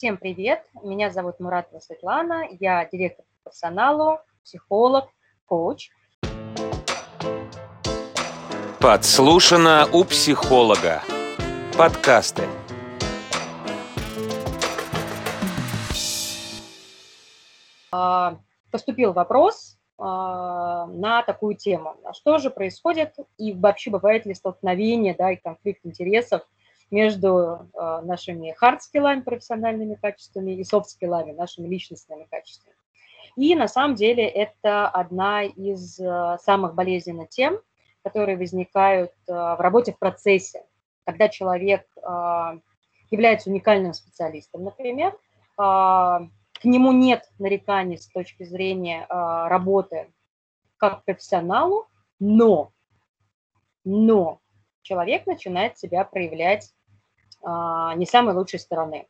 [0.00, 5.10] Всем привет, меня зовут Муратова Светлана, я директор по персоналу, психолог,
[5.44, 5.90] коуч.
[8.80, 11.02] Подслушано у психолога.
[11.76, 12.44] Подкасты.
[17.92, 18.38] А,
[18.70, 21.96] поступил вопрос а, на такую тему.
[22.04, 26.40] А что же происходит и вообще бывает ли столкновение да, и конфликт интересов
[26.90, 32.76] между а, нашими хард-скиллами, профессиональными качествами и софт-скиллами, нашими личностными качествами.
[33.36, 35.96] И на самом деле это одна из
[36.42, 37.60] самых болезненных тем,
[38.02, 40.64] которые возникают в работе в процессе,
[41.04, 41.86] когда человек
[43.08, 45.16] является уникальным специалистом, например,
[45.56, 50.12] к нему нет нареканий с точки зрения работы
[50.76, 51.86] как профессионалу,
[52.18, 52.72] но,
[53.84, 54.40] но
[54.82, 56.74] человек начинает себя проявлять
[57.42, 59.06] не самой лучшей стороны.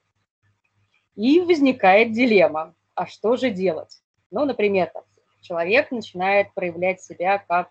[1.16, 4.02] И возникает дилемма, а что же делать?
[4.30, 4.92] Ну, например,
[5.40, 7.70] человек начинает проявлять себя как,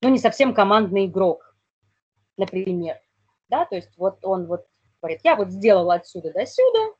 [0.00, 1.54] ну, не совсем командный игрок,
[2.36, 3.00] например,
[3.48, 4.66] да, то есть вот он вот
[5.00, 6.94] говорит, я вот сделал отсюда до сюда,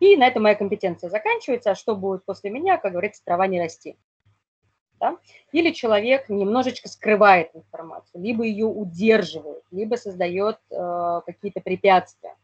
[0.00, 3.60] и на этом моя компетенция заканчивается, а что будет после меня, как говорится, трава не
[3.60, 3.96] расти.
[5.00, 5.16] Да?
[5.52, 12.34] Или человек немножечко скрывает информацию, либо ее удерживает, либо создает э, какие-то препятствия.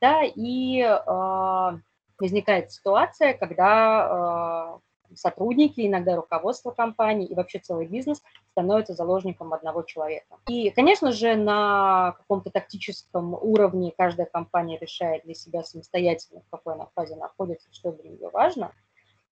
[0.00, 0.22] Да?
[0.24, 1.78] И э,
[2.18, 9.82] возникает ситуация, когда э, сотрудники, иногда руководство компании и вообще целый бизнес становятся заложником одного
[9.82, 10.36] человека.
[10.48, 16.74] И, конечно же, на каком-то тактическом уровне каждая компания решает для себя самостоятельно, в какой
[16.74, 18.72] она фазе находится, что для нее важно.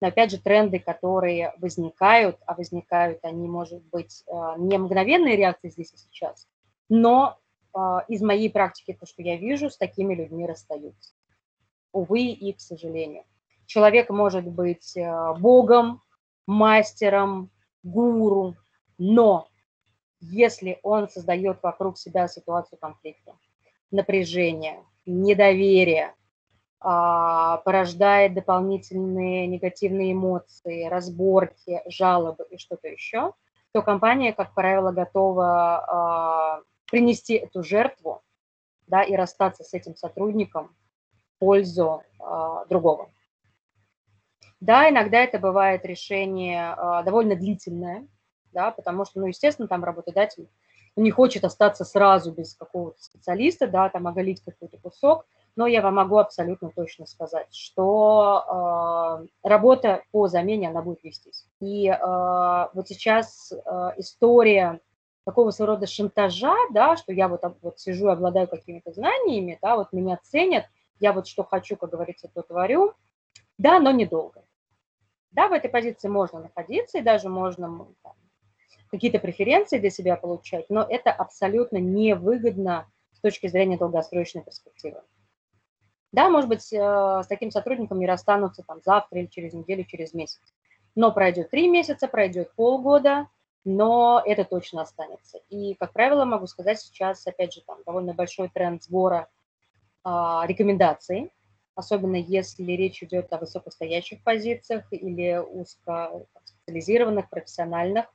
[0.00, 5.70] Но опять же, тренды, которые возникают, а возникают они, может быть, э, не мгновенные реакции
[5.70, 6.46] здесь и сейчас,
[6.88, 7.38] но
[7.74, 11.14] э, из моей практики, то, что я вижу, с такими людьми расстаются.
[11.92, 13.24] Увы и к сожалению.
[13.64, 16.02] Человек может быть э, богом,
[16.46, 17.50] мастером,
[17.82, 18.54] гуру,
[18.98, 19.48] но
[20.20, 23.36] если он создает вокруг себя ситуацию конфликта,
[23.90, 26.14] напряжения, недоверия, а,
[26.86, 33.32] порождает дополнительные негативные эмоции, разборки, жалобы и что-то еще,
[33.72, 35.84] то компания, как правило, готова
[36.56, 38.22] а, принести эту жертву
[38.86, 40.76] да, и расстаться с этим сотрудником
[41.34, 43.10] в пользу а, другого.
[44.60, 48.06] Да, иногда это бывает решение а, довольно длительное,
[48.52, 50.48] да, потому что, ну, естественно, там работодатель
[50.96, 55.94] не хочет остаться сразу без какого-то специалиста, да, там оголить какой-то кусок, но я вам
[55.94, 61.46] могу абсолютно точно сказать, что э, работа по замене, она будет вестись.
[61.60, 64.80] И э, вот сейчас э, история
[65.24, 69.92] такого своего рода шантажа, да, что я вот, вот сижу, обладаю какими-то знаниями, да, вот
[69.92, 70.66] меня ценят,
[71.00, 72.92] я вот что хочу, как говорится, то творю,
[73.58, 74.44] да, но недолго.
[75.32, 77.86] Да, в этой позиции можно находиться и даже можно
[78.90, 85.02] какие-то преференции для себя получать, но это абсолютно невыгодно с точки зрения долгосрочной перспективы.
[86.16, 86.78] Да, может быть, э,
[87.22, 90.40] с таким сотрудником не расстанутся там завтра или через неделю, через месяц.
[90.94, 93.28] Но пройдет три месяца, пройдет полгода,
[93.64, 95.40] но это точно останется.
[95.50, 99.28] И, как правило, могу сказать, сейчас, опять же, там довольно большой тренд сбора
[100.04, 101.30] а, рекомендаций
[101.76, 108.06] особенно если речь идет о высокостоящих позициях или узкоспециализированных, профессиональных.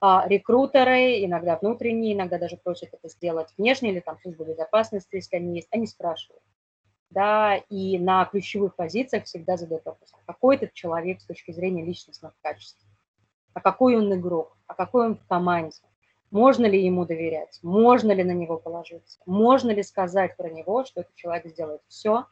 [0.00, 5.36] А рекрутеры, иногда внутренние, иногда даже просят это сделать внешне или там служба безопасности, если
[5.36, 6.42] они есть, они спрашивают.
[7.12, 11.84] Да, и на ключевых позициях всегда задают вопрос, а какой этот человек с точки зрения
[11.84, 12.82] личностных качеств,
[13.52, 15.76] а какой он игрок, а какой он в команде,
[16.30, 21.02] можно ли ему доверять, можно ли на него положиться, можно ли сказать про него, что
[21.02, 22.24] этот человек сделает все,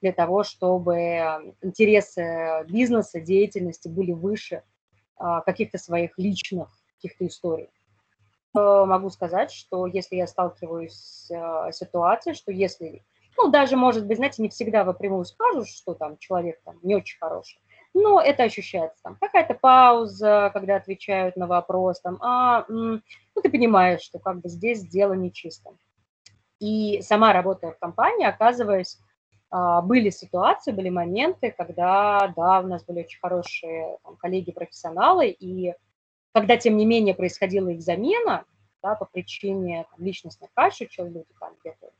[0.00, 4.64] для того, чтобы интересы бизнеса, деятельности были выше
[5.16, 7.70] а, каких-то своих личных каких-то историй.
[8.56, 13.04] Э, могу сказать, что если я сталкиваюсь с э, ситуацией, что если,
[13.36, 17.18] ну, даже, может быть, знаете, не всегда прямую скажут, что там человек там не очень
[17.18, 17.60] хороший,
[17.94, 19.00] но это ощущается.
[19.02, 23.00] Там какая-то пауза, когда отвечают на вопрос, там, а, ну,
[23.42, 25.70] ты понимаешь, что как бы здесь дело нечисто.
[26.60, 28.98] И сама работая в компании, оказываясь
[29.50, 35.74] а, были ситуации, были моменты, когда, да, у нас были очень хорошие коллеги-профессионалы, и
[36.32, 38.44] когда, тем не менее, происходила их замена,
[38.82, 41.90] да, по причине там, личностных качеств, люди там где-то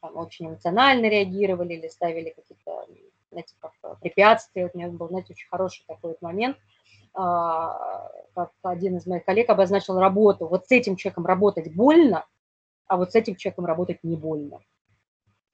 [0.00, 2.86] там, очень эмоционально реагировали или ставили какие-то,
[3.30, 4.64] знаете, как э, препятствия.
[4.64, 6.56] Вот у меня был, знаете, очень хороший такой вот момент,
[7.12, 10.46] а, как один из моих коллег обозначил работу.
[10.46, 12.26] Вот с этим человеком работать больно,
[12.86, 14.60] а вот с этим человеком работать не больно.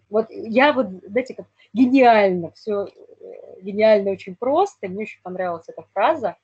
[0.08, 2.86] Вот я вот, знаете, как гениально все
[3.60, 4.88] гениально, очень просто.
[4.88, 6.36] Мне очень понравилась эта фраза,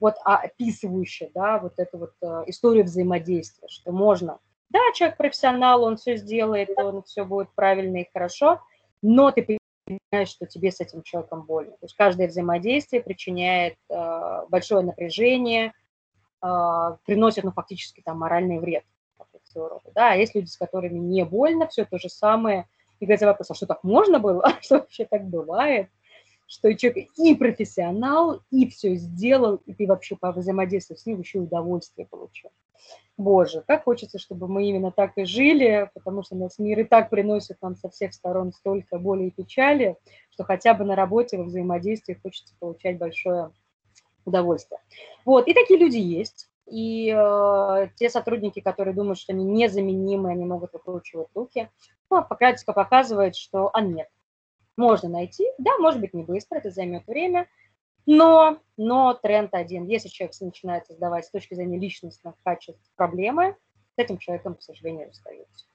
[0.00, 4.38] вот описывающая, да, вот эту вот э, историю взаимодействия, что можно,
[4.70, 8.60] да, человек профессионал, он все сделает, он все будет правильно и хорошо,
[9.02, 11.72] но ты понимаешь, что тебе с этим человеком больно.
[11.72, 15.72] То есть каждое взаимодействие причиняет э, большое напряжение,
[16.42, 18.84] э, приносит, ну, фактически там моральный вред.
[19.94, 22.68] Да, а есть люди, с которыми не больно, все то же самое.
[23.00, 24.44] И говорится вопрос, а что так можно было?
[24.60, 25.88] Что вообще так бывает?
[26.46, 31.38] Что человек и профессионал, и все сделал, и ты вообще по взаимодействию с ним еще
[31.38, 32.50] удовольствие получил.
[33.16, 37.10] Боже, как хочется, чтобы мы именно так и жили, потому что нас мир и так
[37.10, 39.96] приносит нам со всех сторон столько боли и печали,
[40.30, 43.50] что хотя бы на работе во взаимодействии хочется получать большое
[44.24, 44.80] удовольствие.
[45.24, 46.48] Вот, и такие люди есть.
[46.70, 51.70] И э, те сотрудники, которые думают, что они незаменимы, они могут выкручивать руки,
[52.10, 54.08] ну, практика показывает, что а нет.
[54.76, 57.48] Можно найти, да, может быть, не быстро, это займет время,
[58.08, 59.84] но, но тренд один.
[59.84, 63.54] Если человек начинает создавать с точки зрения личностных качеств проблемы,
[63.96, 65.66] с этим человеком, к сожалению, расстаются.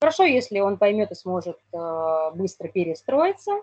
[0.00, 3.60] Хорошо, если он поймет и сможет э, быстро перестроиться,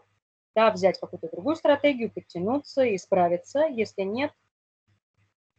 [0.55, 3.59] да, взять какую-то другую стратегию, подтянуться и справиться.
[3.61, 4.33] Если нет,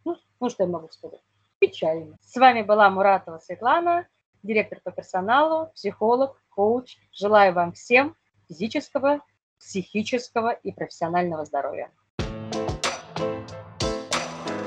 [0.05, 1.23] ну, ну что я могу сказать?
[1.59, 2.19] Печально.
[2.21, 4.07] С вами была Муратова Светлана,
[4.43, 6.99] директор по персоналу, психолог, коуч.
[7.13, 8.15] Желаю вам всем
[8.47, 9.21] физического,
[9.59, 11.91] психического и профессионального здоровья.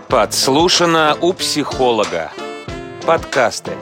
[0.08, 2.32] Подслушано у психолога.
[3.06, 3.74] Подкасты.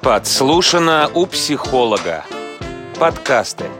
[0.00, 2.24] Подслушано у психолога.
[2.98, 3.70] Подкасты.